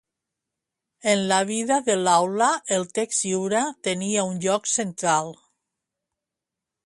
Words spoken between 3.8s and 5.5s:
tenia un lloc central.